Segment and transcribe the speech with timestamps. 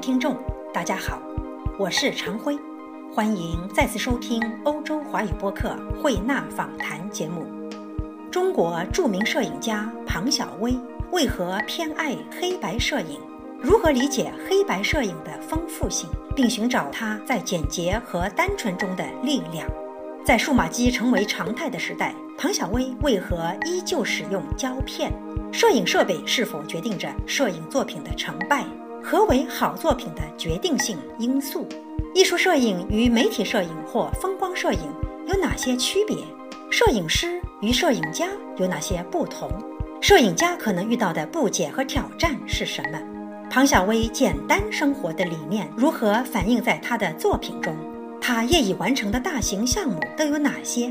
[0.00, 0.34] 听众，
[0.72, 1.20] 大家好，
[1.78, 2.58] 我是常辉，
[3.12, 7.44] 欢迎再次收听欧洲华语播客慧纳访谈节目。
[8.30, 10.74] 中国著名摄影家庞小薇
[11.12, 13.20] 为何偏爱黑白摄影？
[13.60, 19.68] 如何理解黑白摄影的丰富性，并寻找它在简洁和单纯中的力量？
[20.24, 25.12] 在数码机成为常态的时代，庞小薇为何依旧使用胶片？
[25.52, 28.64] 摄影设备是否决定着摄影作品的成败？
[29.02, 31.66] 何为好作品的决定性因素？
[32.14, 34.80] 艺术摄影与媒体摄影或风光摄影
[35.26, 36.16] 有哪些区别？
[36.70, 38.28] 摄影师与摄影家
[38.58, 39.50] 有哪些不同？
[40.00, 43.00] 摄影家可能遇到的不解和挑战是什么？
[43.50, 47.74] 庞小薇简单生活的理念如何反映在他的作品中？
[48.20, 50.90] 他业已完成的大型项目都有哪些？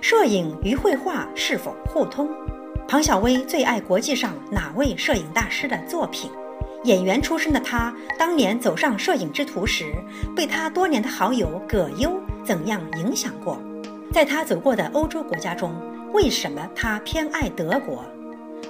[0.00, 2.28] 摄影与绘画是否互通？
[2.88, 6.30] 庞小薇最爱国际上哪位摄影大师的作品？
[6.84, 9.94] 演员出身的他，当年走上摄影之途时，
[10.34, 13.60] 被他多年的好友葛优怎样影响过？
[14.12, 15.74] 在他走过的欧洲国家中，
[16.12, 18.04] 为什么他偏爱德国？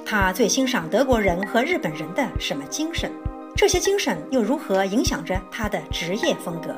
[0.05, 3.11] 他最欣赏德国人和日本人的什么精神？
[3.56, 6.75] 这些精神又如何影响着他的职业风格？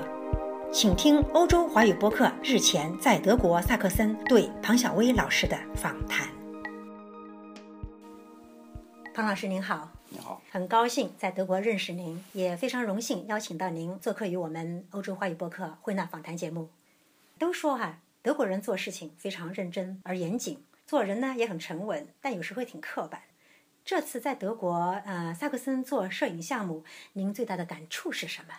[0.70, 6.26] 请听欧洲华语播客日前在德国萨克森对庞小薇老师的访谈。
[9.14, 16.68] 庞老师您好，你好，很高兴在德国认识您，也非常荣幸邀请到您做客于我们欧洲话语播客慧纳访谈节目。
[17.38, 23.22] 都说哈，德国人做事情非常认真而严谨，做人呢也很沉稳，但有时会挺刻板。
[23.86, 28.54] 这次在德国呃萨克森做摄影项目，您最大的感触是什么？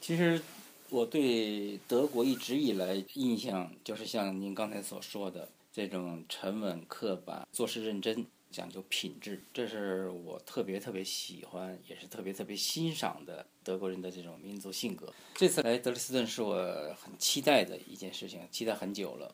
[0.00, 0.40] 其实
[0.88, 15.12] 我对德国一直以来印象就是像您刚才所说的这种沉稳刻板、做事认真、讲究品质，这是我特别特别喜欢，也是特别特别欣赏的德国人的这种民族性格。
[15.34, 19.32] 这次来德累斯顿是我很期待的一件事情，期待很久了。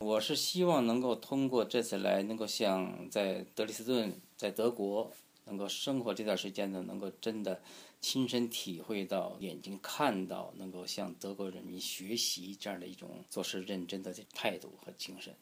[0.00, 5.10] 我是希望能够通过这次来，能够像在德累斯顿，在德国
[5.46, 7.60] 能够生活这段时间呢，能够真的
[8.00, 15.34] 亲身体会到、眼睛看到，能够向德国人民学习这样的一种做事认真的态度和精神。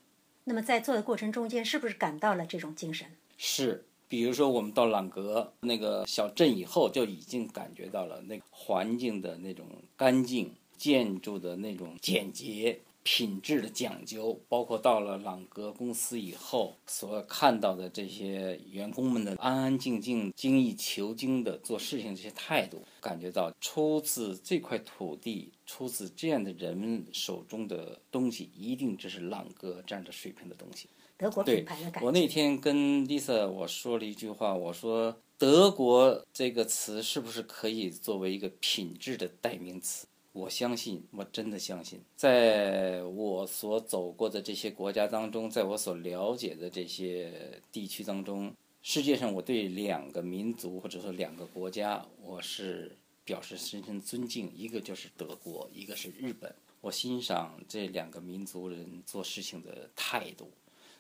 [0.49, 3.05] 那么在做的过程中间，是不是感到了这种精神？
[3.37, 12.79] 是，比如说我们到朗格那个小镇以后，就已经感觉到了那个环境的那种干净，建筑的那种简洁。
[13.07, 30.89] 品质的讲究，包括到了朗格公司以后所看到的这些员工们的安安静静、精益求精的做事情这些态度，感觉到出自这块土地、出自这样的人们手中的东西，一定这是朗格这样的水平的东西。
[31.17, 32.05] 德国品牌的感觉。
[32.05, 40.09] 我那天跟 Lisa 我说了一句话，我说德国这个词是不是可以作为一个品质的代名词？
[40.37, 48.53] 我相信，我真的相信，在我所走过的这些国家当中，在我所了解的这些地区当中，
[48.83, 54.53] 世界上我对两个民族或者说两个国家，我是表示深深尊敬。
[54.55, 56.55] 一个就是德国，一个是日本。
[56.83, 60.51] 我欣赏这两个民族人做事情的态度，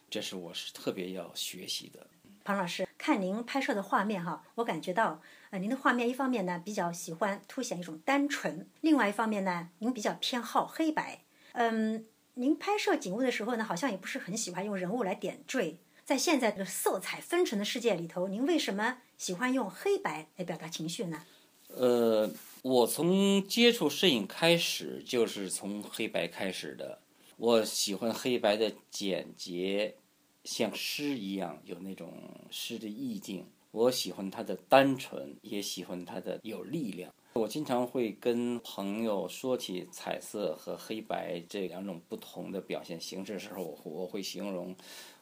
[0.08, 2.06] 这是我是特别要学习的。
[2.46, 5.20] 庞老师，看您拍摄的画面哈，我感觉到，
[5.50, 11.24] 呃，您的画面一方面呢比较喜欢凸显一种单纯，另外一方面呢，您比较偏好黑白。
[11.54, 15.80] 嗯，您拍摄景物的时候呢，好像也不是很喜欢用人物来点缀。
[16.04, 21.24] 在现在这个色彩纷呈的世界里头，您为什么喜欢用黑白来表达情绪呢？
[21.74, 22.30] 呃，
[22.62, 27.00] 我从接触摄影开始就是从黑白开始的，
[27.38, 29.96] 我喜欢黑白的简洁。
[30.46, 32.14] 像诗一样有那种
[32.50, 37.12] 诗的意境，我喜欢它的单纯，也喜欢它的有力量。
[37.32, 44.74] 我经常会跟朋友说起彩色和黑白这两种不同的表现形式的时候，我我会形容，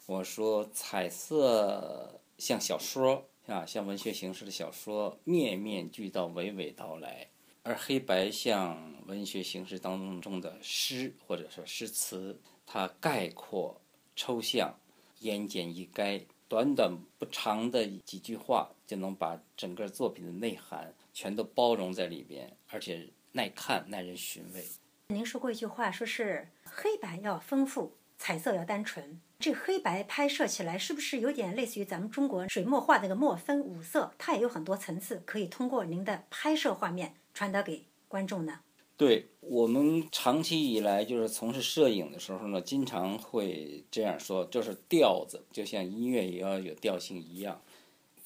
[0.07, 7.29] 我说彩色像小说啊，像文学形式的小说，面面俱到，娓娓道来；
[7.63, 13.81] 而黑白像文学形式当中的诗或者说诗词，它概括
[14.15, 14.79] 抽象。
[15.21, 24.65] 言简意赅，短短不长的几句话就能把整个作品的内涵全都包容在里边，而且耐看、耐人寻味。
[25.09, 29.21] 您说过一句话，说是黑白要丰富，彩色要单纯。
[29.39, 34.15] 这黑白拍摄起来是不是有点类似于咱们中国水墨画那个墨分五色？
[34.17, 38.61] 它也有很多层次，可以通过您的拍摄画面传达给观众呢？
[38.97, 47.61] 对我们长期以来就是从事摄影的时候呢，经常会这样说，就是调子，就像音乐也要有调性一样。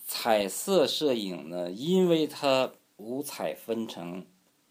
[0.07, 4.25] 彩色摄影呢，因为它五彩纷呈，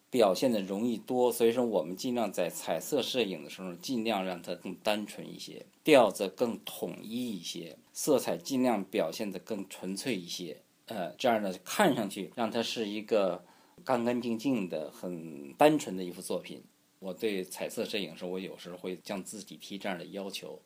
[0.09, 10.61] 表现的容易多，所以说我们尽量在彩色摄影的时候，尽量让它更单纯一些，调子更统一一些，色彩尽量表现的更纯粹一些。
[10.85, 13.43] 呃，这样呢，看上去让它是一个
[13.87, 16.61] 干干净净的、很单纯的一幅作品。
[16.99, 20.61] 我对彩色摄影时，我有时候会向自己提这样的要求。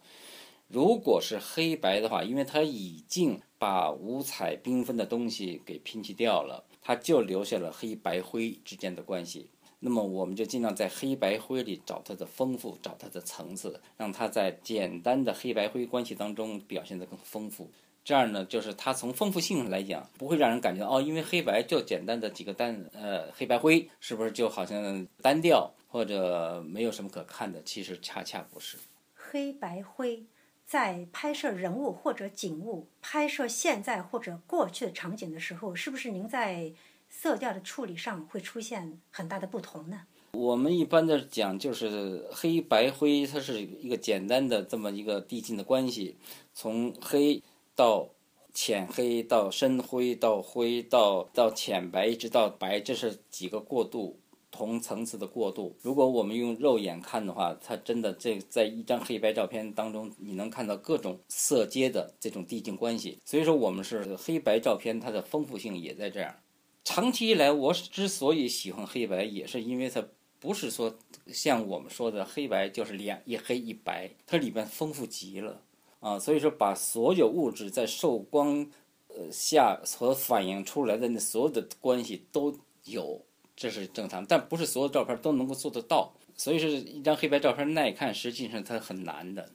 [0.67, 9.51] 如果是黑白的话，因为它已经把五彩缤纷的东西给拼弃掉了，它就留下了黑白灰之间的关系。
[9.81, 17.69] 那么我们就尽量在黑白灰里找它的丰富，找它的层次，让它在简单的黑白灰关系当中表现得更丰富。
[18.03, 27.61] 这样呢，就是它从丰富性上来讲，不会让人感觉哦，因为黑白就简单的几个单，呃，黑白灰是不是就好像单调或者没有什么可看的？
[27.63, 28.77] 其实恰恰不是。
[29.15, 30.23] 黑白灰
[30.65, 36.73] 在拍摄人物或者景物、拍摄现在或者过去的场景的时候，是不是您在？
[37.13, 40.03] 色调的处理上会出现很大的不同呢。
[40.31, 46.15] 我们一般的讲就是黑白灰，它是一个简单的这么一个递进的关系，
[46.53, 47.43] 从黑
[47.81, 48.07] 到
[48.53, 54.19] 浅黑到深灰到灰到到浅白一直到白，这是几个过渡
[54.51, 55.75] 同层次的过渡。
[55.81, 63.17] 如果我们用肉眼看的话，它真的这在一张黑白照片当中，你能看到各种色阶的这种递进关系。
[63.25, 66.35] 所以说，我们是黑白照片，它的丰富性也在这样。
[66.83, 70.05] 长期以来，我之所以喜欢黑白，也是因为它
[70.39, 70.95] 不是说
[71.25, 75.63] 像我们说的黑白就是两一黑一白，它里边丰富极了
[76.01, 76.19] 啊。
[76.19, 78.69] 所以说，把所有物质在受光
[79.07, 83.25] 呃下所反映出来的那所有的关系都有，
[83.55, 84.25] 这是正常。
[84.25, 86.13] 但不是所有照片都能够做得到。
[86.35, 89.53] 所以说，一张黑白照片耐看，实际上它很难的。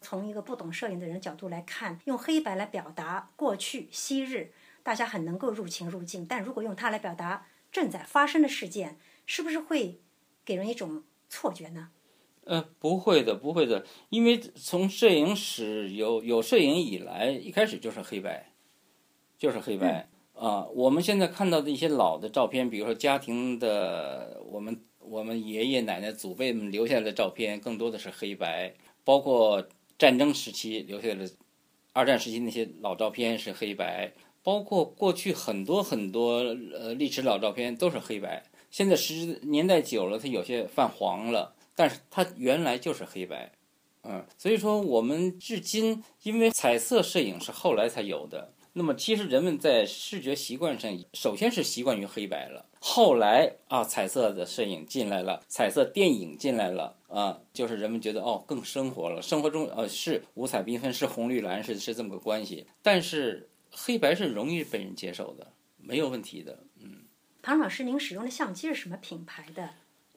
[0.00, 4.52] 从一个不懂摄影的人角度来看，用黑白来表达过去昔日。
[4.84, 10.00] 大家很能够入情入境，但如果用它来表达正在发生的事件，是不是会
[10.44, 11.90] 给人一种错觉呢？
[12.44, 18.52] 呃，不会的，不会的，因为从摄影史有有摄影以来，一开始就是黑白，
[19.38, 20.66] 就是黑白啊。
[20.74, 28.74] 我们现在看到的一些老的照片，比如说家庭的，我们我们爷爷奶奶祖辈们留下来的照片，更多的是黑白，
[29.04, 29.66] 包括
[29.98, 31.30] 战争时期留下来的
[31.92, 34.12] 二战时期那些老照片是黑白。
[34.44, 36.38] 包括过去很多很多
[36.74, 38.42] 呃历史老照片都是黑白，
[38.72, 43.52] 现在时年代久了，它有些泛黄了，但是它原来就是黑白，
[44.02, 63.48] 嗯，所以说我们至今因为彩色摄影是后来才有的，那么其实人们在视觉习惯上，首先是习惯于黑白了，后来啊彩色的摄影进来了，彩色电影进来了啊，就是人们觉得哦更生活了，生活中呃是五彩缤纷，是红绿蓝，是是这么个关系，但是。
[63.74, 66.58] 黑白是容易被人接受的，没有问题的。
[66.78, 67.06] 嗯，
[67.40, 69.70] 庞老师，您使用的相机是什么品牌的？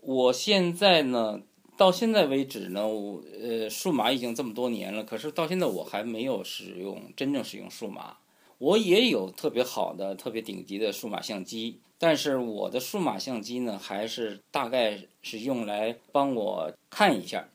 [0.07, 1.42] 我现在呢，
[1.75, 8.18] 到现在为止呢，我呃，数码已经这么多年了，可是到现在我还没有使用真正使用数码。
[8.60, 17.50] 我也有特别好的、特别顶级的数码相机，但是我的数码相机呢，还是大概是用来帮我看一下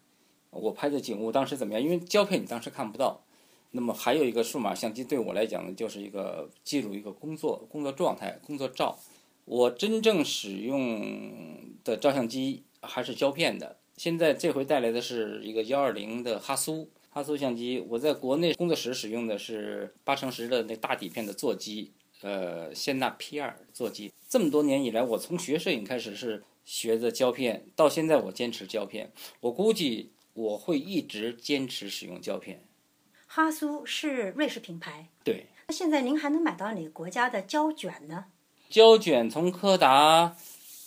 [0.50, 3.22] 我拍的景物当时怎么样，因为胶片你当时看不到。
[3.70, 8.98] 那么还有一个数码相机，对我来讲呢，就是一个记录一个工作工作状态、工作照。
[9.50, 13.78] 我真正使用的照相机还是胶片的。
[13.96, 17.84] 现在这回带来的是一个幺二零的哈苏哈苏相机。
[17.88, 21.90] 我在国内工作室使用的是八乘十的那大底片的座机，
[22.20, 24.12] 呃，仙纳 P 二座机。
[24.28, 29.10] 这么多年以来，我从学摄影开始是学的胶片，到现在我坚持胶片。
[29.40, 32.62] 我估计我会一直坚持使用胶片。
[33.26, 35.08] 哈苏是瑞士品牌。
[35.24, 35.46] 对。
[35.66, 38.26] 那现在您还能买到哪个国家的胶卷呢？
[38.70, 40.36] 胶卷从柯达，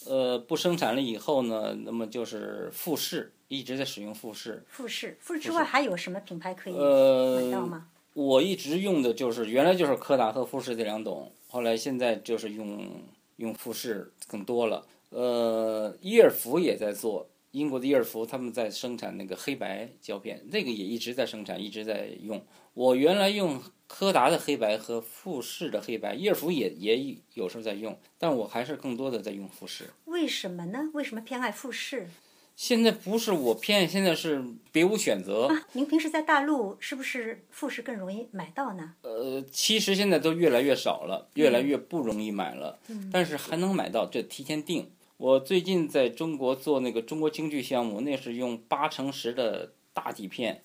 [0.07, 4.63] 呃，不生产了以后呢，那么就是富士一直在使用富士。
[4.69, 7.87] 富士，富士之外还有什么品牌可以买到吗？
[8.13, 13.03] 我一直用的就是原来就是柯达和富士这两种，后来现在就是用
[13.35, 14.85] 用富士更多了。
[15.09, 17.27] 呃，伊尔福也在做。
[17.53, 22.43] 英国的伊尔福他们在生产那个黑白胶片，那个也一直在生产，一直在用。
[22.73, 29.91] 我原来用柯达的黑白和富士的黑白，伊尔福也也有时候在用，但我还是更多的在用富士。
[30.05, 30.89] 为什么呢？
[30.93, 32.07] 为什么偏爱富士？
[32.55, 35.45] 现在不是我偏爱，现在是别无选择。
[35.45, 38.95] 啊，您平时在大陆是不是富士更容易买到呢？
[39.03, 42.79] 呃，其实现在都越来越少了，越来越不容易买了。
[42.87, 44.89] 嗯，但是还能买到，就提前订。
[45.23, 50.61] 我最近在中国做那个中国京剧项目，那是用八乘十的大底片，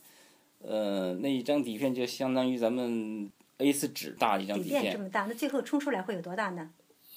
[0.58, 4.92] 呃，那一张底片就相当于咱们 A4 纸大一张底片。
[4.92, 6.70] 这么大，那最后冲出来会有多大呢？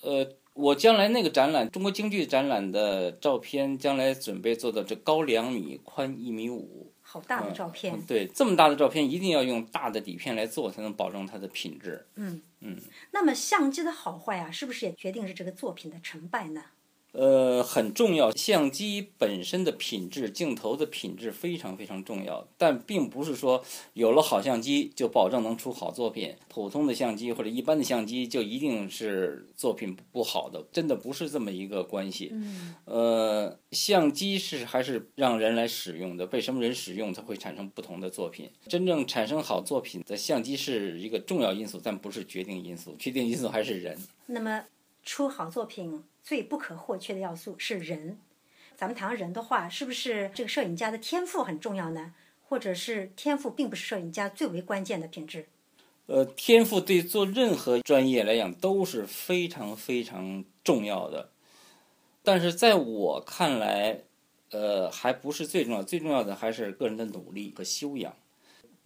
[0.04, 7.96] 呃，我将来那个展览，中国京剧展览的照片，将来准备做到这高两米，宽一米五，好大的照片。
[7.96, 12.06] 嗯对，这么大的照片一定要用大的底片来做，才能保证它的品质。
[12.18, 12.78] 嗯嗯。
[13.10, 16.64] 那么相机的好坏啊，是不是也决定着这个作品的成败呢？
[17.14, 18.32] 呃，很重要。
[18.32, 23.64] 相机本身的品质，镜头的品质非常非常重要，但并不是说
[23.94, 26.36] 有了好相机就保证能出好作品。
[26.48, 32.30] 普通的相机或者一般的相机就一定是作品不好的，真的不是这么一个关系。
[32.32, 38.50] 嗯呃，相机是还是让人来使用的，被什么人使用，它会产生不同的作品。
[38.68, 43.98] 真正产生好作品的相机是一个重要因素，但不是决定因素，决定因素还是人。
[44.28, 44.64] 那么
[45.04, 48.20] 出好作品最不可或缺的要素是人。
[48.76, 52.14] 咱们谈人的话，是不是这个摄影家的天赋很重要呢？
[52.48, 55.48] 或者是天赋并不是摄影家最为关键的品质？
[56.08, 61.30] 呃，天赋对做任何专业来讲都是非常非常重要的，
[62.24, 64.02] 但是在我看来，
[64.50, 68.14] 呃，还不是最重要，最重要的还是个人的努力和修养。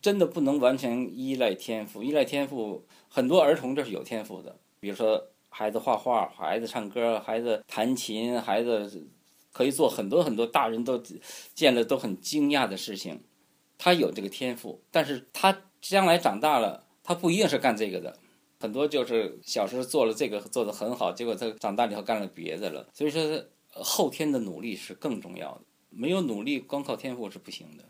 [0.02, 9.08] 真的不能完全依赖天赋，依赖天赋，很多儿童这是有天赋的，比如说孩子画画、孩子唱歌、孩子弹琴、孩子
[9.54, 11.02] 可以做很多很多大人都
[11.54, 13.22] 见了都很惊讶的事情，
[13.78, 16.84] 他有这个天赋，但是他将来长大了。
[17.08, 18.18] 他不一定是干这个的，
[18.60, 22.90] 很多就是小时候做了这个做得很好，结果他长大了以后干了别的了。
[22.92, 27.84] 所以说，后天的努力是更重要的，没有努力光靠天赋是不行的。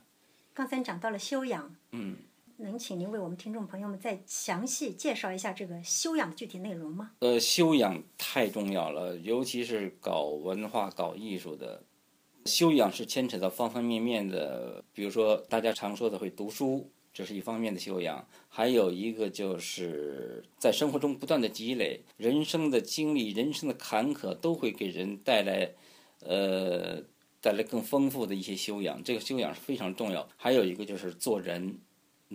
[0.53, 2.17] 刚才讲到了修养，嗯，
[2.57, 7.11] 能请您为我们听众朋友们再详细介绍一下这个修养的具体内容吗？
[7.19, 11.83] 呃，修养太重要了，尤其是搞文化、搞艺术的，
[12.45, 14.83] 修养是牵扯到方方面面的。
[14.93, 16.89] 比如说，大家常说的会读书。
[17.13, 25.71] 这是一方面的修养，还有一个就是在生活中不断的积累，人生的经历、人生的坎坷都会给人带来，
[26.19, 27.01] 呃，
[27.39, 29.01] 带来更丰富的一些修养。
[29.01, 30.27] 这个修养是非常重要。
[30.35, 31.79] 还有一个就是做人，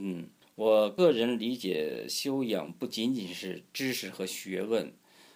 [0.02, 4.92] 嗯，我个人理解，修养不仅仅是知识和学问，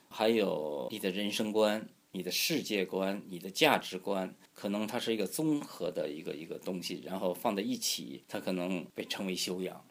[0.08, 4.34] 还有你的人生观、你的世界观、你的价值观。
[4.54, 9.84] 可能它是一个综合的一个一个东西，然后放在一起，它可能被称为修养。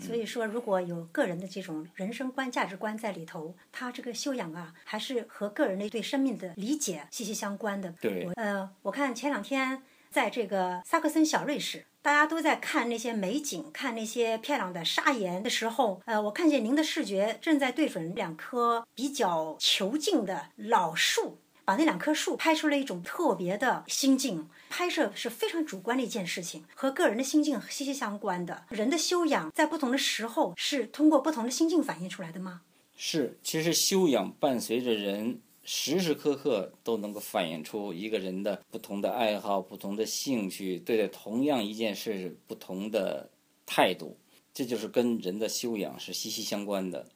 [0.00, 7.94] 所以说，如果有个人的这种人生观、价值观在里头，他这个修养啊，还是和个人的对生命的理解息息相关的。
[8.00, 9.82] 对，呃，我看前两天
[10.14, 21.38] 在这个萨克森小瑞士，大家都在看那些美景、看那些漂亮的砂岩的时候，呃，我看见您的视觉正在对准两棵比较遒劲的老树。
[21.64, 28.66] 把那两棵树拍出了一种特别的心境，拍摄是非常主观的一件事情，和个人的心境息息相关的。
[28.68, 32.60] 人的修养在不同的时候是通过不同的心境反映出来的吗？
[32.96, 43.28] 是，其实修养伴随着人时时刻刻都能够反映出一个人的不同的爱好、不同的兴趣，对待同样一件事不同的
[43.64, 44.16] 态度，
[44.52, 47.08] 这就是跟人的修养是息息相关的。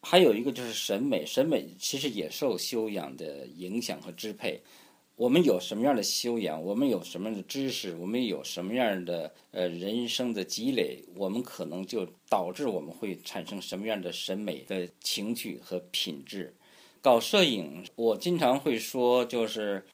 [0.00, 4.60] 还有一个就是审美，审美其实也受修养的影响和支配。
[5.16, 16.52] 我们有什么样的修养，我们有什么样的知识，我们有什么样的呃人生的积累，我们可能就导致我们会产生什么样的审美的情趣和品质。
[17.04, 19.84] 搞摄影，我经常会说，就是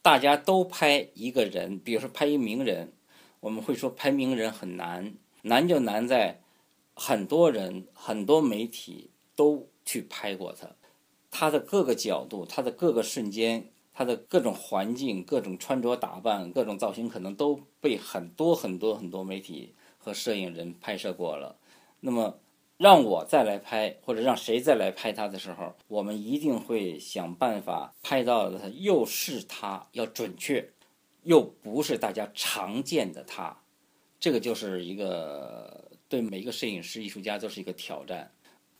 [0.00, 2.92] 大家都拍一个人，比如说拍一名人，
[3.40, 6.40] 我们会说拍名人很难，难就难在
[6.94, 9.10] 很多人、很多媒体。
[9.34, 10.68] 都去拍过他，
[11.30, 21.56] 他的各个角度，他的各个瞬间，他的各种环境、各种穿着打扮、各种造型，可能都被很多很多很多媒体和摄影人拍摄过了。
[22.00, 22.38] 那么，
[22.82, 30.68] 让我再来拍，或者让谁再来拍他的时候，我们一定会想办法拍到的，又是他，要准确，
[31.22, 33.56] 又不是大家常见的他。
[34.18, 38.32] 这个就是一个对每一个摄影师、艺术家都是一个挑战。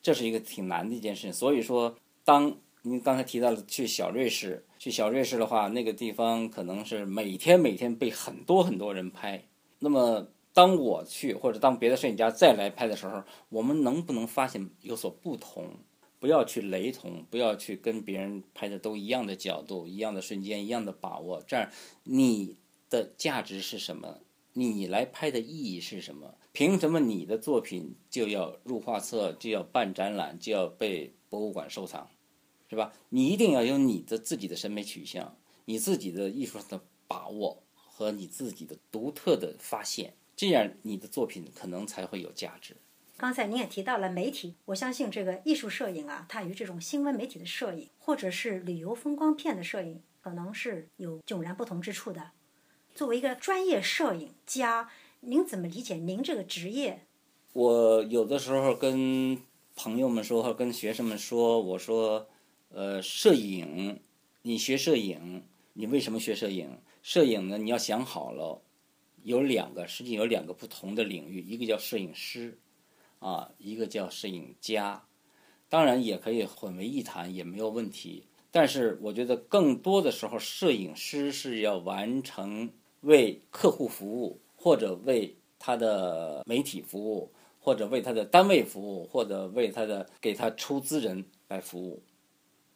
[0.03, 1.95] 这是一个挺难的一件事情，所以说，
[2.25, 9.45] 当您刚才提到了去小瑞士，去小瑞士的话，那个地方可能是每天每天被很多很多人拍。
[9.79, 15.77] 那么，当我去或者当别的摄影家再来拍的时候，我们能不能发现有所不同？
[16.19, 21.43] 不要去雷同，不要去跟别人拍的都一样的角度、一样的瞬间、一样的把握。
[21.45, 21.69] 这样，
[22.05, 22.57] 你
[22.89, 24.21] 的价值是什么？
[24.53, 26.35] 你来拍的意义是什么？
[26.53, 32.09] 凭什么你的作品就要入画册，就要办展览，就要被博物馆收藏，
[32.69, 32.93] 是吧？
[33.09, 42.77] 你一定要有你的自己的审美取向，你自己的艺术上的把握和你自己的独特的发现，这样你的作品可能才会有价值。
[43.17, 52.33] 刚才您也提到了媒体，我相信这个艺术摄影啊，它与这种新闻媒体的摄影，或者是旅游风光片的摄影，可能是有迥然不同之处的。
[52.95, 57.07] 作为一个专业摄影家，您怎么理解您这个职业？
[57.53, 59.39] 我有的时候跟
[59.77, 62.29] 朋友们说，或跟学生们说，我说，
[62.71, 64.01] 呃，摄影，
[64.43, 66.79] 你学摄影，你为什么学摄影？
[67.03, 68.61] 摄影呢，你要想好了，
[69.23, 72.59] 有两个，实际有两个不同的领域，一个叫摄影师。
[73.19, 75.05] 啊，一个叫摄影家，
[75.69, 78.25] 当然也可以混为一谈，也没有问题。
[78.51, 82.69] 但是我觉得更多的时候，摄影师是要完成
[83.03, 92.03] 为客户服务，或者为他的媒体服务，或者为他的单位服务，或者为他的给他出资人来服务。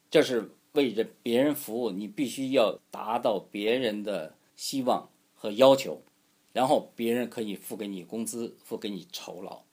[0.09, 6.01] 这是为着别人服务，你必须要达到别人的希望和要求，
[6.57, 9.65] 然后别人可以付给你工资，付给你酬劳。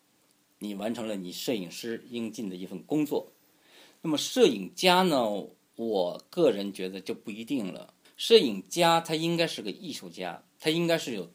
[0.59, 3.31] 你完成了你摄影师应尽的一份工作，
[4.01, 5.47] 那么摄影家呢？
[5.77, 7.93] 我个人觉得就不一定了。
[8.17, 11.31] 摄影家他应该是个艺术家，他应该是有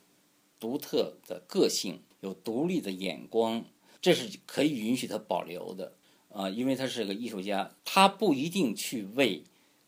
[0.61, 3.64] 独特的个性，有独立的眼光，
[4.02, 5.95] 这是可以允许他保留的
[6.28, 9.43] 啊，因为他是个艺术家，他不一定去为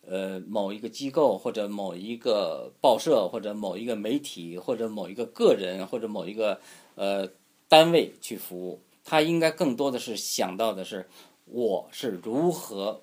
[0.06, 6.60] 呃某一个机构或者某一个报社或者某一个媒体或者某一个个人或者某一个
[6.94, 7.28] 呃
[7.68, 8.80] 单位去服务。
[9.02, 11.08] 他应该更多的是想到的是，
[11.46, 13.02] 我是如何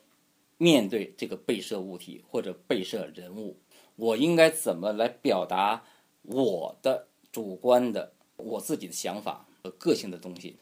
[0.57, 3.57] 面对这个被摄物体或者被摄人物，
[3.95, 5.83] 我应该怎么来表达
[6.21, 10.55] 我的主观的我自己的想法和个性的东西。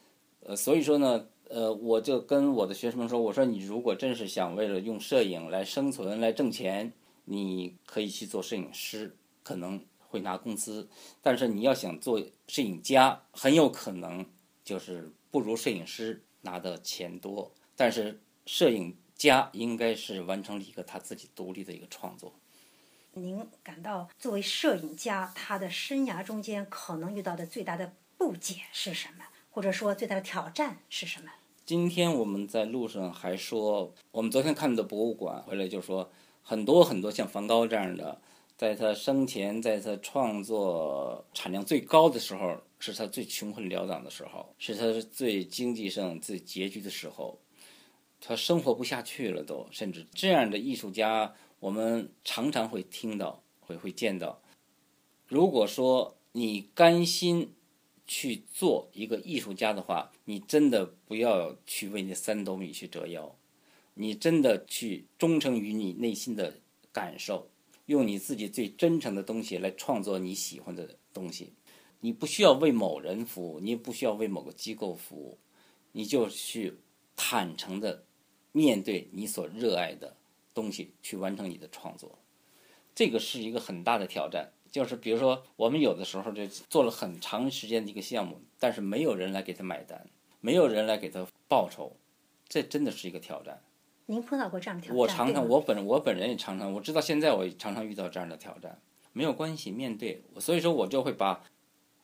[0.45, 6.93] 呃，所以说呢，呃，我就跟我的学生们说，我说你如果真是想为了用摄影来生存来挣钱，
[7.25, 10.89] 你可以去做摄影师，可能会拿工资，
[11.21, 14.25] 但是你要想做摄影家，很有可能
[14.63, 15.11] 就是。
[15.31, 22.33] 不如摄影师拿的钱多，但是摄影家应该是完成了一个他自己独立的一个创作。
[23.11, 29.25] 您感到作为摄影家，他的生涯中间可能遇到的最大的不解是什么？
[29.55, 31.31] 或者说最大的挑战是什么？
[31.65, 36.11] 今天我们在路上还说，我们昨天看的博物馆回来就说，
[36.43, 38.19] 很多很多像梵高这样的，
[38.57, 42.61] 在他生前，在他创作产量最高的时候。
[42.77, 47.39] 是他最穷困潦倒的时候，是他最经济上最拮据的时候，
[48.19, 54.39] 他生活不下去了，都甚至这样的艺术家，我们常常会听到，会会见到。
[55.25, 57.54] 如果说你甘心
[58.07, 63.35] 去做一个艺术家的话，你真的不要去为那三斗米去折腰，
[63.93, 66.55] 你真的去忠诚于你内心的
[66.91, 67.49] 感受，
[67.87, 71.53] 用你自己最真诚的东西来创作你喜欢的东西。
[72.01, 75.39] 你不需要为某人服务，你也不需要为某个机构服务，
[75.91, 76.77] 你就去
[77.15, 78.03] 坦诚的
[78.51, 80.15] 面对你所热爱的
[80.53, 82.19] 东西，去完成你的创作。
[82.93, 84.51] 这个是一个很大的挑战。
[84.75, 90.05] 就是比如说，我们有的时候就做了很长时间的一个项目，但是没有人来给他买单，
[90.41, 91.95] 没有人来给他报酬，
[92.49, 93.61] 这真的是一个挑战。
[94.07, 94.97] 您碰到过这样的挑战？
[94.97, 98.77] 我常常，我本我本人也常常，我知道现在我常常遇到这样的挑战。
[99.13, 101.41] 没有关系，面对，所以说我就会把。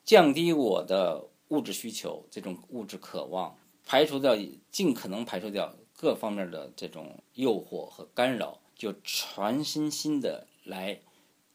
[0.05, 3.55] 降低我的物质需求，这种物质渴望，
[3.85, 4.35] 排除掉，
[4.71, 10.99] 尽可能排除掉各方面的这种诱惑和干扰，就全身心的来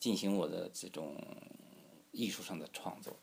[0.06, 1.16] 进行我的这种
[2.12, 3.16] 艺术上的创作。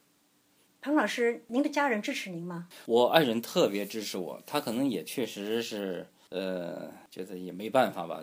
[0.82, 2.68] 彭老师，您的家人支持您吗？
[2.86, 8.22] 我爱人特别支持我，他可能也确实是，呃，觉得也没办法吧。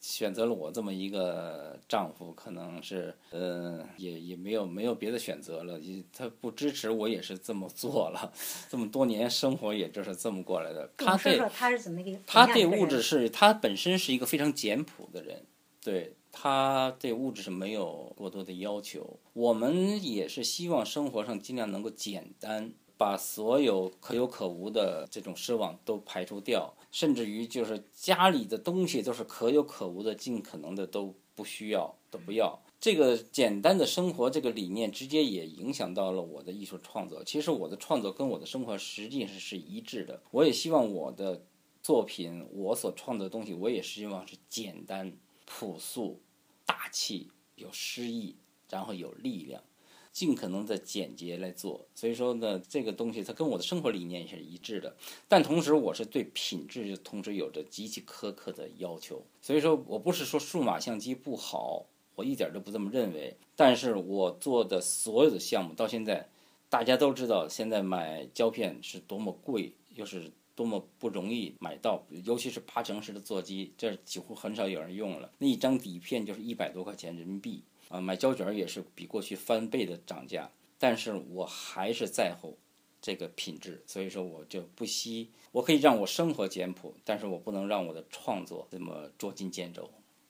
[0.00, 5.78] 选择了我这么一个丈夫，可能是，呃，也也没有没有别的选择了。
[6.14, 8.32] 他不支持我，也是这么做了。
[8.70, 10.90] 这么多年生活，也就是这么过来的。
[10.96, 12.18] 他对，他是怎么一个？
[12.26, 15.44] 他对物质是他本身是一个非常简朴的人，
[15.82, 19.20] 对他对物质是没有过多的要求。
[19.34, 22.72] 我们也是希望生活上尽量能够简单。
[22.98, 32.62] 把所有可有可无的这种奢望都排除掉，甚至于就是家里的东西都是可有可无的，尽可能的都不需要，都不要。
[32.78, 37.24] 这个简单的生活这个理念，直接也影响到了我的艺术创作。
[37.24, 40.22] 其实我的创作跟我的生活实际上是一致的。
[40.30, 41.44] 我也希望我的
[41.82, 45.12] 作品，我所创作的东西，我也希望是简单、
[45.58, 46.18] 朴素、
[46.64, 48.36] 大气、有诗意，
[48.70, 49.62] 然后有力量。
[50.10, 54.94] 尽可能的简洁来做，所以说呢，这个东西它跟我的生活理念也是一致的。
[55.26, 59.22] 但同时，我是对品质同时有着极其苛刻的要求。
[59.40, 63.34] 所以说我不是说数码相机不好，我一点都不这么认为。
[63.56, 66.28] 但是我做的所有的项目到现在，
[66.68, 75.32] 大家都知道，现在买胶片是多么贵，又是多么不容易买到，尤其是八成式的座机，这几乎很少有人用了。
[75.38, 80.50] 那一张底片就是一百多块钱人民币啊，买胶卷也是比过去翻倍的涨价。
[80.78, 82.58] 但是我还是在乎
[83.00, 89.88] 这个品质，所以说我就不惜，我可以让我生活简朴，但是我不能让我的创作这么捉襟见肘。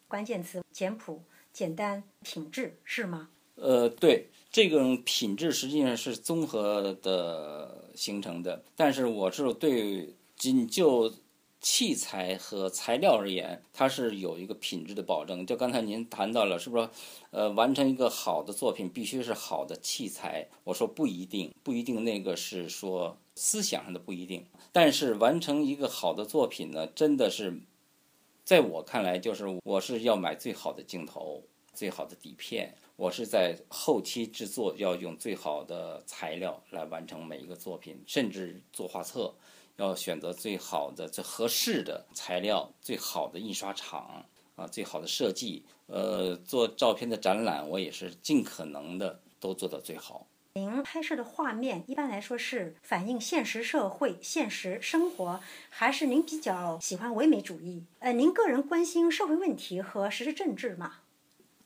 [0.09, 3.31] 关键词：简朴、简单、品质，是吗？
[3.57, 8.63] 呃，对，这种品质实际上是综合的形成的。
[8.75, 11.13] 但是我是对仅就
[11.61, 15.47] 器材和材料而言，它是有一个品质的保证。
[15.47, 16.89] 就刚才您谈到了，是不是？
[17.31, 20.49] 呃，完成一个好的作品必须是好的器材。
[20.65, 24.45] 我说不一定，不一定，那个是说思想上的不一定。
[24.73, 27.61] 但是完成一个好的作品呢，真的是，
[28.45, 32.75] 在我看来，就是我是要买最好的镜头，最好的底片。
[32.97, 39.35] 我是在后期制作要用最好的材料来完成每一个作品，甚至做画册
[39.77, 44.25] 要选择最好的、最合适的材料、最好的印刷厂
[44.55, 45.65] 啊、最好的设计。
[45.87, 50.27] 呃，做照片的展览，我也是尽可能的都做到最好。
[50.55, 57.85] 您拍摄的画面一般来说是反映现实社会、现实生活，还是您比较喜欢唯美主义？
[58.01, 60.99] 呃，您个人关心社会问题和时事政治吗？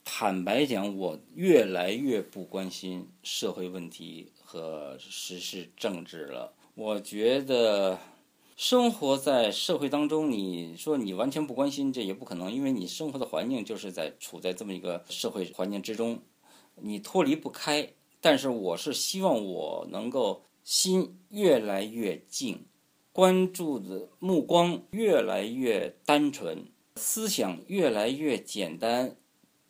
[0.08, 6.54] 坦白讲，我越来越不关心社会问题和时事政治了。
[6.76, 7.98] 我觉得
[8.56, 16.20] 生活在社会当中，你说你完全不关心，这也不可能，因为你生活的环境就是在处在这么一个社会环境之中，
[16.76, 17.92] 你脱离不开。
[18.20, 22.64] 但是我是希望我能够心越来越静，
[23.12, 29.16] 关注的目光越来越单纯，思想越来越简单。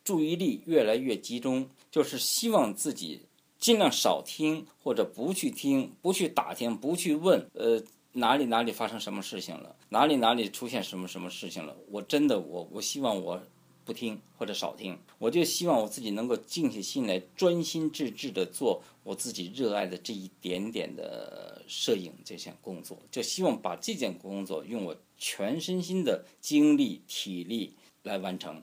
[0.07, 3.23] 注意力越来越集中，就是希望自己
[3.59, 11.77] 尽量少听或者不去听，不去打听，不去问，呃，哪里哪里发生什么事情了，哪里哪里出现什么什么事情了。
[11.91, 13.43] 我真的，我我希望我
[13.85, 28.63] 不听或者少听，我就希望我自己能够静下心来，专心致志的做我自己热爱的这一点点的摄影这项工作，就希望把这件工作用我全身心的精力体力来完成。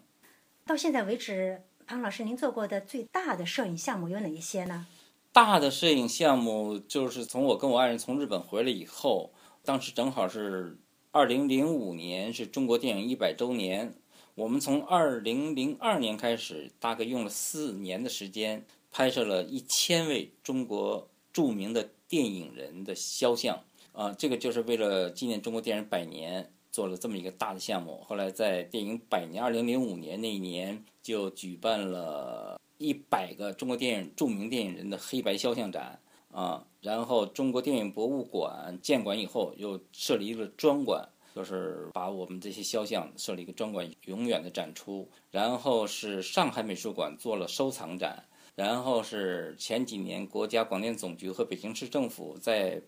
[0.66, 4.88] 到现在为止，庞老师，您做过的最大的摄影项目有哪一些呢？
[5.34, 9.34] 大的摄影项目就是从我跟我爱人从日本回来以后，
[9.66, 10.80] 当时正好是
[11.12, 13.94] 二零零五年，是中国电影一百周年。
[14.36, 23.60] 我们从二零零二年开始，大概用了四年的时间，拍摄了一千位中国著名的电影人的肖像。
[23.92, 26.53] 啊，这个就是为了纪念中国电影百年。
[26.74, 36.00] 做了这么一个大的项目，后来在电影百年，二零零五年那一年就举办了一百个中国电影著名电影人的黑白肖像展
[36.32, 45.08] 啊，然后中国电影博物馆建馆以后又设立一个专馆，就是把我们这些肖像设立一个专馆，永远的展出。
[45.30, 48.24] 然后是上海美术馆做了收藏展，
[48.56, 52.82] 然后是前几年国家广电总局和北京市政府在。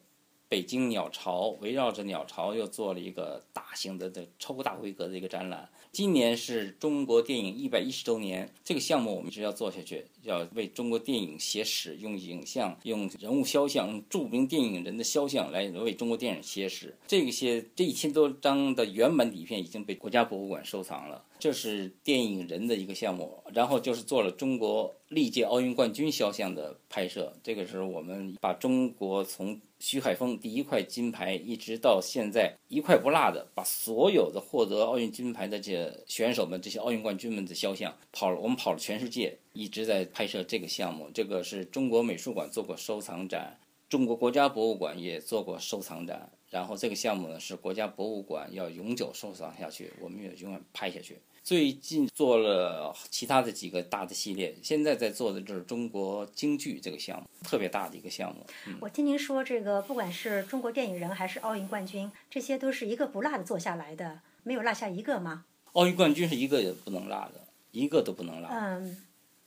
[0.48, 5.68] 北京鸟巢围绕着鸟巢又做了一个大型的、的超大规格的一个展览。
[5.92, 16.96] 今年是中国电影一百一十周年，这个项目我们是要做下去，要为中国电影写史，用影像、用人物肖像、用著名电影人的肖像来为中国电影写史。
[17.08, 23.40] 这些这一千多张的原版底片已经被国家博物馆收藏了，这是电影人的一个项目。
[23.54, 36.04] 然后就是做了中国历届奥运冠军肖像的拍摄，这个是我们把中国从徐海峰第一块金牌一直到现在一块不落的把所有的获得奥运金牌的这。
[36.08, 41.12] 选手们这些奥运冠军们的肖像跑了，我们跑了全世界，一直在拍摄这个项目。
[41.14, 46.32] 这个是中国美术馆做过收藏展，中国国家博物馆也做过收藏展。
[46.50, 51.20] 然后这个项目呢是国家博物馆要永久收藏下去，我们也永远拍下去。
[51.46, 58.44] 最近做了其他的几个大的系列，现在在做的就是中国京剧这个项目，特别大的一个项目。
[58.82, 65.46] 我听您说，这个不管是中国电影人还是奥运冠军，这些都是一个不落的做下来的，没有落下一个吗？
[65.74, 68.50] 奥运冠军是一个也不能落的，一个都不能落。
[68.50, 68.98] 嗯，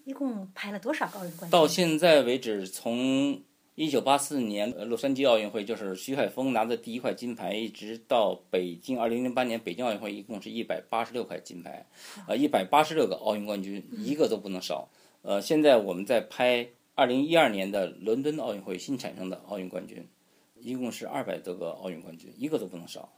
[0.04, 1.50] 一共拍了多少个奥运冠军？
[1.50, 3.42] 到现在为止，从
[3.79, 11.87] 一九八四年洛杉矶奥运会，就是徐海峰拿的第一块金牌，一直到北京二零零八年北京奥运会，一共是一百八十六块金牌，
[12.27, 14.88] 呃，一百八十六个奥运冠军，一个都不能少。
[15.23, 20.05] 呃，现在我们在拍二零一二年的伦敦奥运会新产生的奥运冠军，
[20.57, 23.09] 一共是二百多个奥运冠军，一个都不能少。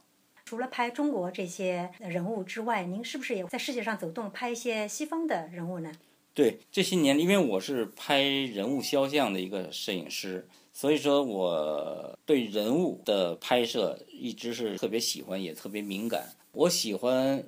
[0.45, 5.91] 除了拍中国这些人物之外，您是不是也在世界上走动，拍一些西方的人物呢？
[6.33, 16.33] 对，这些年，因为我是拍人物肖像的一个摄影师，所以说我对人物的拍摄一直是特别喜欢，也特别敏感。
[16.53, 17.43] 我喜欢，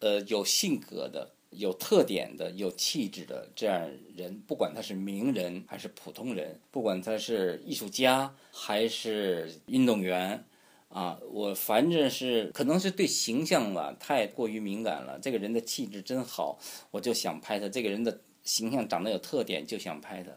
[0.00, 10.44] 呃，有性格的、有特点的、有气质的这样人，不管他是名人还是普通人，不管他是艺术家还是运动员。
[10.90, 15.18] 啊，我反正是可能是对形象吧太过于敏感了。
[15.20, 16.58] 这个人的气质真好，
[16.90, 17.68] 我就想拍他。
[17.68, 20.32] 这个人的形象长得有特点，就想拍他。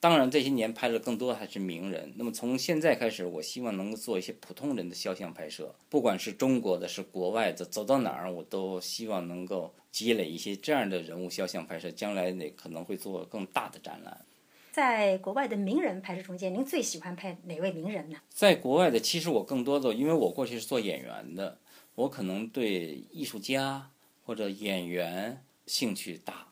[0.00, 2.12] 当然这些年拍的更多还是名人。
[2.16, 14.24] 那么从现在开始，我希望能够做一些普通人的肖像拍摄，不管是中国的，是国外的，走到哪儿我都希望能够积累一些这样的人物肖像拍摄，将来呢可能会做更大的展览。
[14.72, 18.16] 在国外的名人拍摄中间，您最喜欢拍哪位名人呢？
[18.30, 21.58] 在国外的，其实我更多的，因为我过去是做演员的，
[21.94, 23.90] 我可能对艺术家
[24.24, 26.46] 或者演员兴趣大，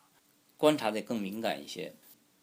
[0.55, 1.95] 观察的更敏感一些。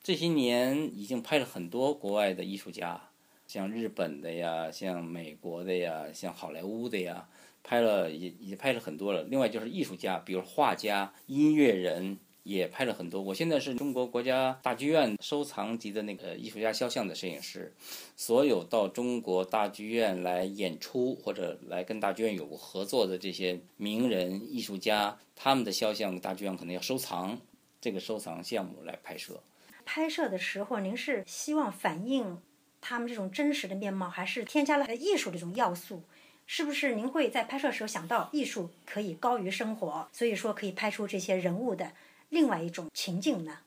[0.03, 3.11] 这些年已经拍了很多国外的艺术家，
[3.47, 7.29] 像日本的呀，像美国的呀，像好莱坞的呀，
[7.62, 9.23] 拍了也也拍了很多了。
[9.23, 12.19] 另外就是艺术家，比如画家、音乐人。
[12.49, 13.21] 也拍了很多。
[13.21, 17.71] 我现在是中国国家大剧院收藏级的那个艺术家肖像的摄影师，
[18.17, 27.39] 所有到中国大剧院来演出或者来跟大剧院有过合作的这些名人艺术家，他们的肖像大剧院可能要收藏，
[27.83, 29.43] 这个收藏项目来拍摄。
[29.85, 32.39] 拍摄的时候，您是希望反映
[32.81, 36.03] 他们这种真实的面貌，还是添加了艺术这种要素？
[36.51, 41.93] 是不是您会在拍摄时候想到艺术可以高于生活，所以说可以拍出这些人物的？
[42.29, 43.59] 另外一种情境呢？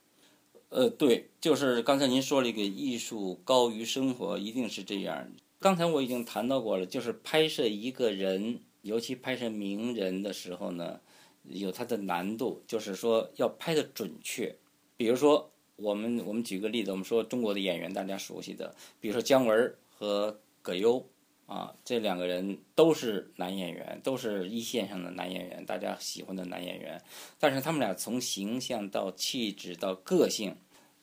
[0.69, 5.29] 呃，对，就是刚才您说了一个艺术高于生活，一定是这样。
[5.59, 10.99] 刚才我已经谈到过了，就是拍摄一个人，尤其拍摄名人的时候呢，
[11.43, 14.55] 有它的难度，就是说要拍的准确。
[14.95, 21.05] 比如说，我们我们举个例子，我们说中国的演员大家熟悉的，比如说姜文和葛优。
[21.51, 27.03] 啊，这两个人都是男演员，都是一线上的男演员，大家喜欢的男演员。
[27.39, 30.55] 但是他们俩从形象到气质到个性，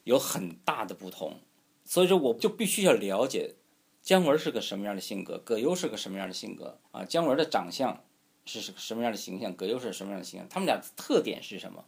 [0.05, 1.37] 有很大的不同。
[1.85, 3.57] 所以说，我就必须要了解
[4.01, 7.05] 姜文是个什么样的性格，葛优是个什么样的性格啊？
[7.05, 8.03] 姜文的长相
[8.47, 10.49] 是什么样的形象，葛优是什么样的形象？
[10.49, 11.85] 他们俩的特点是什么？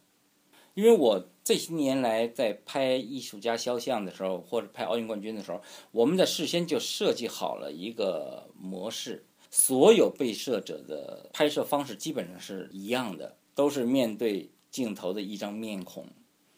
[0.75, 5.61] 因为我这些年来在拍艺术家肖像的时候，或者拍奥运冠军的时候，
[5.91, 16.07] 我们在事先就设计好了一个模式，所有被摄者的拍摄方式基本上是一样的，都是面对镜头的一张面孔。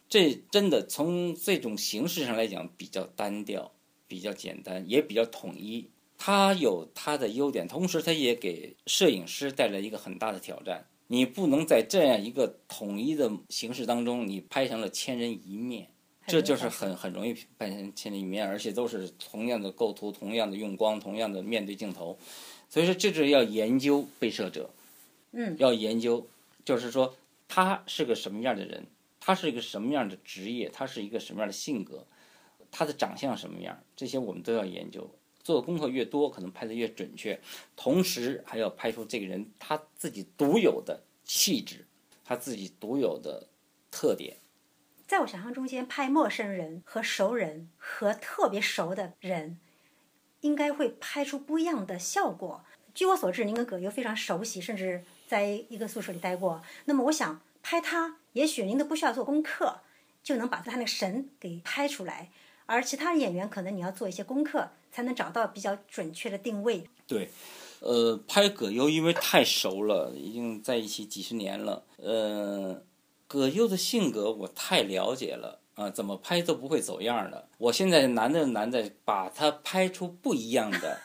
[0.07, 3.71] 这真的从这种形式上来讲比较单调，
[4.07, 5.89] 比较简单，也比较统一。
[6.19, 10.85] 它有它的优点，同时它也给摄影师带来一个很大的挑战。
[11.13, 15.87] 你不能在这样一个统一的形式当中，你拍成了千人一面，
[16.25, 22.17] 这就是很很容易拍成千人一面，而且都是同样的构图、同样的用光、同样的面对镜头，
[22.67, 24.71] 所以说这是要研究被摄者，
[25.33, 26.25] 嗯，要研究，
[26.65, 27.15] 就是说
[27.47, 28.87] 他是个什么样的人，
[29.19, 32.07] 他是一个什么样的职业，他是一个什么样的性格，
[32.71, 35.07] 他的长相什么样，这些我们都要研究。
[35.43, 37.39] 做的功课越多，可能拍的越准确，
[37.75, 41.85] 同时还要拍出这个人他自己独有的气质，
[42.23, 43.49] 他自己独有的
[43.91, 44.37] 特点。
[45.05, 49.59] 在我想象中间，拍陌生人和熟人和特别熟的人，
[50.41, 52.63] 应该会拍出不一样的效果。
[52.95, 56.63] 据我所知，您跟葛优非常熟悉，甚至在一个宿舍里待过。
[56.85, 59.81] 那么，我想拍他，也许您都不需要做功课，
[60.23, 62.31] 就能把他那个神给拍出来。
[62.65, 66.87] 而其他演员可能你要做一些功课，才能找到比较准确的定位。
[67.07, 67.27] 对，
[67.79, 71.83] 呃，拍葛优因为太熟了，已经在一起几十年了。
[71.97, 72.83] 呃，
[73.27, 77.49] 葛优的性格我太了解了啊，怎么拍都不会走样的。
[77.57, 80.99] 我现在难的难在把他拍出不一样的，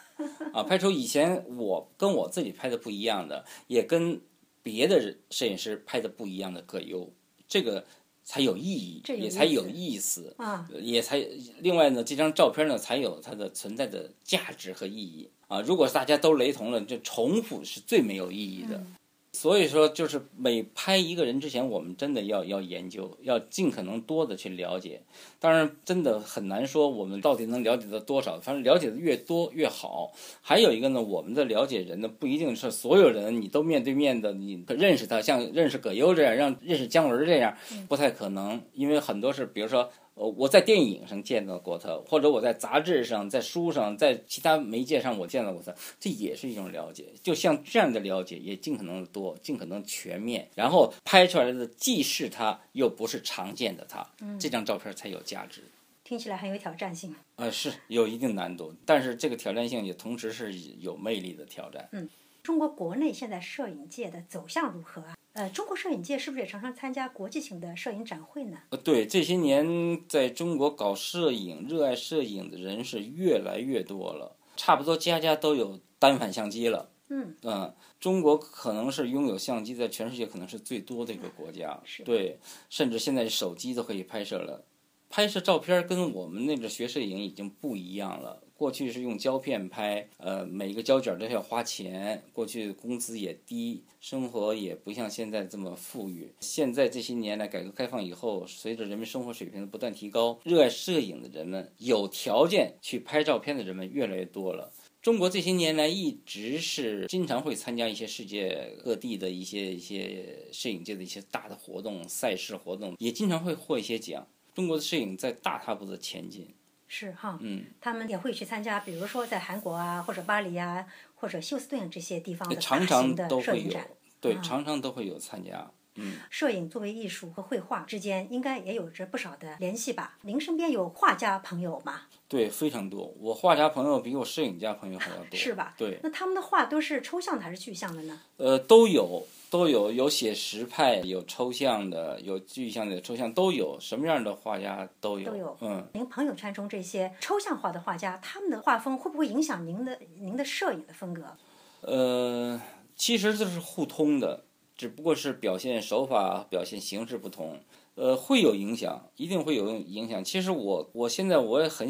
[0.53, 4.21] 啊，拍出以前我跟我自己拍的不一样的，也跟
[4.63, 7.11] 别的摄影师拍的不一样的葛优，
[7.49, 7.87] 这个。
[8.29, 10.69] 才有意义，也才有意思啊！
[10.83, 11.17] 也才
[11.61, 15.63] 另外呢，这张照片呢才有它的存在的价值和意义啊！
[15.63, 18.85] 如果大家都雷同了，这重复是最没有意义的。
[19.31, 25.03] 所以说，就是每拍一个人之前，我们真的要要研究，要尽可能多的去了解。
[25.39, 30.13] 当然，真的很难说我们到底能了解到多少，反正了解的越多越好。
[30.41, 37.57] 还有一个呢，我们的了解人呢，不一定是所有人你都面对面的，你认识他，像认识葛优这样，让认识姜文这样，
[37.89, 39.91] 不太可能，因为很多是，比如说。
[40.19, 47.07] 呃，我在电影上见到过他，或者我在杂志上、在书上、在其他媒介上我见到过他，这也是一种了解。
[47.23, 54.05] 就像这样的了解，也尽可能的多，尽可能全面，然后拍出来的既是他，又不是常见的他，
[54.41, 55.63] 这张照片才有价值。
[56.03, 57.15] 听起来很有挑战性。
[57.37, 61.89] 呃，是有一定难度，但是这个挑战性也同时是有魅力的挑战。
[61.93, 62.09] 嗯
[62.43, 65.15] 中国国内现在摄影界的走向如何啊？
[65.39, 68.59] 呃，中国摄影界是不是也常常参加国际性的摄影展会呢？
[68.71, 76.91] 呃，对，这些年在中国搞摄影、热爱摄影的人是越来越多了，差不多家家都有单反相机了。
[77.11, 84.65] 嗯嗯，中国可能是拥有相机在全世界可能是最多的一个国家，是对，甚至现在手机都可以拍摄了。
[85.09, 88.43] 拍摄照片跟我们那个学摄影已经不一样了。
[88.59, 92.21] 过去是用胶片拍，呃，每个胶卷都要花钱。
[92.33, 96.33] 过去工资也低，生活也不像现在这么富裕。
[96.41, 104.73] 现在这些年来，改革开放以后，随着人们生活水平的不断提高，热爱摄影的人们，有条件去拍照片的人们越来越多了。
[105.01, 114.27] 中国这些年来一直是经常会参加一些世界各地的一些一些摄影界的一些大的活动、赛事活动，也经常会获一些奖。
[114.53, 116.49] 中国的摄影在大踏步的前进。
[116.89, 123.89] 是哈，嗯，他们也会去参加，比如说在韩国啊，或者巴黎啊，或者休斯顿这些地方的大常型常的都会有摄影展。，
[124.21, 125.71] 对，啊常常都会有参加。
[125.99, 130.17] 嗯，摄影作为艺术和绘画之间，应该也有着不少的联系吧？
[130.23, 132.03] 您身边有画家朋友吗？
[132.29, 133.15] 对，非常多。
[133.19, 135.75] 我画家朋友比我摄影家朋友还要多，是吧？
[135.79, 138.21] 对，那他们的画都是抽象的还是具象的呢？
[138.37, 145.31] 呃，都有，都有，有写实派，有抽象的，有具象的，有抽象都有，什么样的画家都有。
[145.31, 151.35] 都有嗯，您朋友圈中这些抽象画的画家，他们的画风会不会影响您的您的摄影的风格？
[151.81, 152.61] 呃，
[152.95, 154.45] 其实这是互通的，
[154.79, 157.61] 只不过是表现手法、表现形式不同。
[157.97, 160.23] 呃，会有影响，一定会有影响。
[160.23, 161.89] 其实我我现在我也很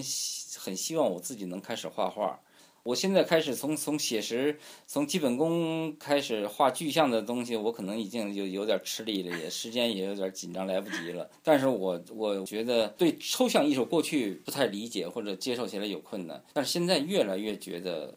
[0.58, 2.40] 很希望我自己能开始画画。
[2.84, 11.28] 我现在开始从从写实、从基本功开始画具象的东西，我可能已经有有点吃力了，也时间也有点紧张，来不及了。
[11.42, 18.14] 但是我我觉得对抽象艺术过去不太理解或者接受起来有困难，但是现在越来越觉得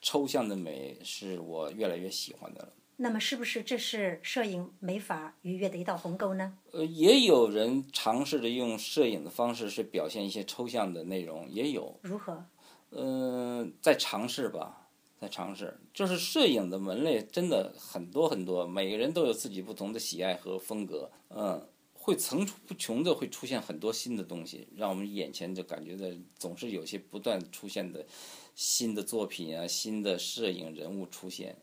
[0.00, 2.68] 抽象的美是我越来越喜欢的了。
[2.96, 6.56] 那么是不是这是摄影没法逾越的一道鸿沟呢？
[6.70, 11.98] 呃，也有人尝试着用摄影的方式去表现一些抽象的内容，也有。
[12.02, 12.44] 如何？
[12.90, 14.88] 嗯，在尝试吧，
[15.20, 15.76] 在尝试。
[15.92, 21.10] 就是摄影的门类真的很多很多，每个人都有自己不同的喜爱和风格。
[21.30, 26.06] 嗯，会层出不穷的会出现很多新的东西，让我们眼前就感觉到
[26.38, 28.06] 总是有些不断出现的
[28.54, 31.56] 新的作品啊，新的摄影人物出现。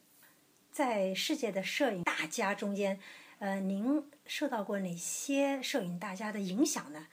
[0.72, 2.98] 在世界的摄影大家中间，
[3.40, 7.08] 呃，您受到过哪些摄影大家的影响呢？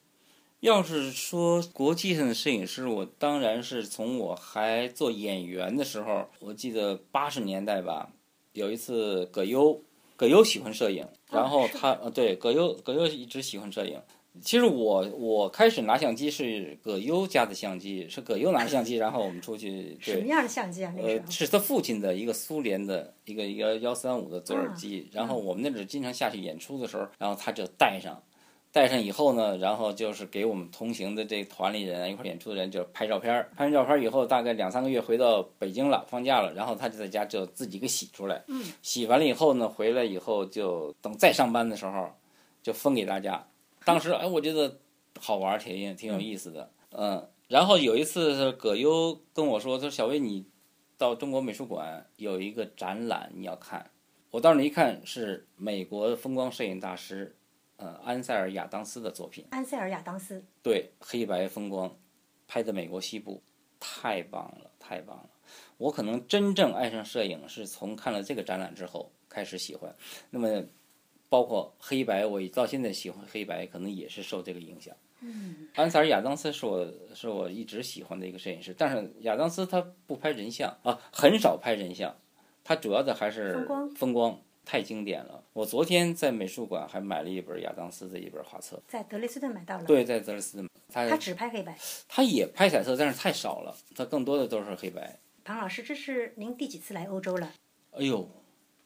[0.61, 8.11] 要是说国际上的摄影师，我当然是从我还做演员的时候，我记得八十年代吧，
[8.53, 9.83] 有一次葛优，
[10.17, 14.01] 葛优喜欢摄影，然后他呃对葛优葛优一直喜欢摄影。
[14.41, 20.15] 其实我我开始拿相机是葛优家的相机，是葛优拿着相机，然后我们出去对。
[20.15, 20.95] 什么样的相机啊？
[20.97, 28.23] 那个时呃，候是他父亲的一个苏联的一个一个幺三五的左耳机，然后我们那阵儿经常下去演出的时候，然后他就带上，
[28.71, 42.09] 带上以后呢，然后就是给我们同行的这团里人一块儿演出的人就拍照片儿，拍完照片儿以后，大概两三个月回到北京了，放假了，然后他就在家就自己给洗出来，嗯洗完了以后呢，回来以后就等再上班的时候，
[42.63, 43.45] 就分给大家。
[43.89, 44.79] 当时哎，我觉得
[45.19, 47.29] 好玩儿，挺挺有意思的，嗯。
[47.49, 50.45] 然后有一次是葛优跟我说，他说小薇你
[50.99, 53.91] 到中国美术馆有一个展览你要看，
[54.31, 57.35] 我到那儿一看是美国风光摄影大师，
[57.77, 61.97] 呃安塞尔亚当斯的作品，安塞尔亚当斯，对黑白风光，
[62.47, 63.43] 拍的美国西部，
[63.81, 65.31] 太棒了，太棒了。
[65.79, 69.97] 我可能真正爱上摄影是从看了这个展览之后开始喜欢，
[70.29, 70.63] 那么
[71.29, 74.95] 包括黑白，我到现在喜欢黑白，可能也是受这个影响。
[75.21, 82.17] 嗯，安塞尔亚当斯是我是我一直喜欢的一个摄影师，但是亚当斯他不拍人像啊，很少拍人像，
[82.63, 85.43] 他主要的还是风光风光太经典了。
[85.53, 89.85] 我昨天在美术馆还买了一本亚当斯的一本画册，在德累斯顿买到了。
[89.85, 91.77] 对，在德累斯顿，他他只拍黑白。
[92.07, 95.19] 他也拍彩色，但是太少了，他更多的都是黑白。
[95.45, 97.53] 庞老师，这是您第几次来欧洲了？
[97.91, 98.31] 哎呦，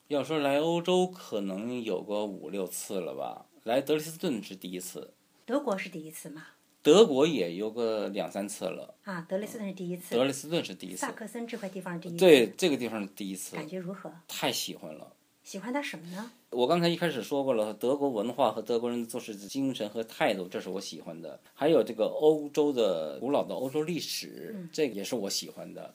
[0.08, 3.46] 要说来欧洲，可能有个五六次了吧。
[3.64, 5.14] 来德累斯顿是第一次，
[5.46, 6.44] 德国是第一次吗？
[6.82, 11.12] 德国也有个两三次了，啊，德累斯顿是第一次德，累斯顿是第一次萨。
[11.12, 12.18] 克森这块地方是第一次。
[12.18, 14.12] 对，这个地方是第一次，感觉如何？
[14.26, 15.12] 太喜欢了。
[15.44, 16.30] 喜欢它什么呢？
[16.50, 21.40] 我刚才一开始说过了，德国文化和德国人的做事的精神和态度，这是我喜欢的。
[21.54, 25.94] 还有这个欧洲的古老的欧洲历史，这个也是我喜欢的。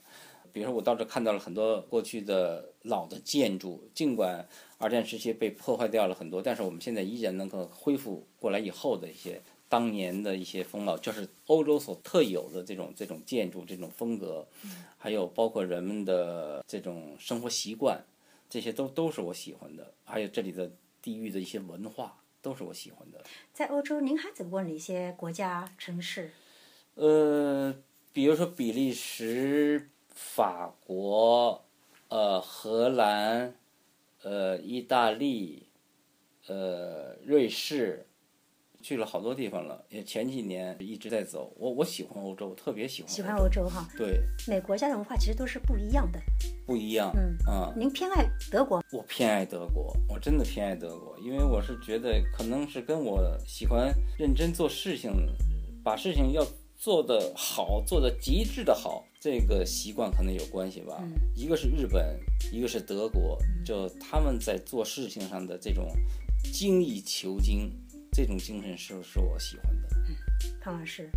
[0.51, 14.47] 比如说，我到这看到了很多过去的老的建筑，尽管二战时期被破坏掉了很多，但是我们现在依然能够恢复过来以后的一些当年的一些风貌，就是欧洲所特有的这种这种建筑、这种风格，
[14.97, 18.01] 还有包括人们的这种生活习惯，
[18.49, 19.93] 这些都都是我喜欢的。
[20.05, 20.71] 还有这里的
[21.01, 23.23] 地域的一些文化，都是我喜欢的。
[23.53, 26.31] 在欧洲，您还走过哪些国家、城市？
[26.95, 27.75] 呃，
[28.13, 31.63] 比如说比利时、法国、
[32.09, 33.53] 呃荷兰、
[34.24, 35.70] 呃意大利、
[36.47, 38.03] 呃瑞士。
[38.80, 41.51] 去了好多地方了，也前几年一直在走。
[41.57, 43.11] 我我喜欢欧洲，特别喜欢。
[43.11, 43.86] 喜欢欧洲哈。
[43.97, 44.22] 对。
[44.47, 46.20] 每国家的文化其实都是不一样的。
[46.65, 47.11] 不一样。
[47.18, 47.74] 嗯啊。
[47.76, 48.82] 您偏爱德国？
[48.93, 55.11] 我偏爱德国，我真的偏爱德国，因为我是觉得可能是跟我喜欢认真做事情，
[55.84, 56.45] 把事情要
[56.78, 60.97] 做的好，做的极致的好，这个习惯可能有关系吧。
[61.01, 61.11] 嗯。
[61.36, 62.19] 一个是日本，
[62.51, 65.91] 一个是德国，就他们在做事情上的这种
[66.53, 67.71] 精益求精。
[68.13, 69.88] 这种精神是是我喜欢的。
[70.07, 70.15] 嗯，
[70.59, 71.07] 庞老师，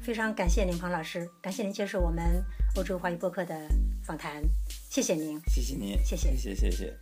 [0.00, 2.42] 非常感谢您，庞老师，感谢您接受我们
[2.76, 3.68] 欧洲华语播客的
[4.02, 4.42] 访谈，
[4.88, 6.96] 谢谢您，谢谢您，谢谢，谢谢，谢谢。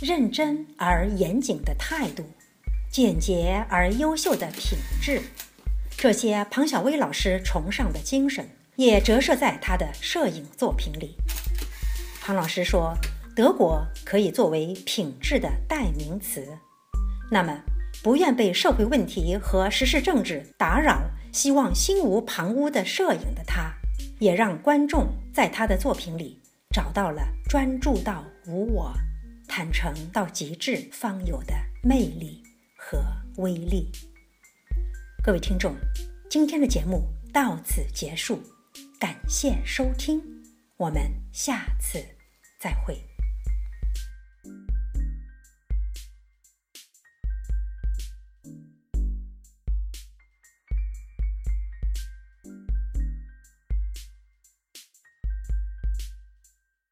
[0.00, 2.24] 认真而严谨的态度，
[2.90, 5.22] 简洁而优秀的品质，
[5.96, 11.16] 这些庞小薇老师崇尚的精神，也折射在他的摄影作品里。
[12.20, 12.96] 庞老师说。
[13.36, 16.44] 德国可以作为品质的代名词，
[17.30, 17.56] 那么
[18.02, 23.72] 不愿被社会问题和时事政治打扰，希望心无旁骛的摄影的他，
[24.18, 26.40] 也让观众在他的作品里
[26.74, 28.92] 找到了专注到无我、
[29.46, 32.42] 坦诚到极致方有的魅力
[32.90, 33.04] 和
[33.36, 33.92] 威力。
[35.22, 35.76] 各位听众，
[36.30, 37.02] 今天的节目
[37.34, 38.40] 到此结束，
[38.98, 40.22] 感谢收听，
[40.78, 42.02] 我们下次
[42.58, 43.07] 再会。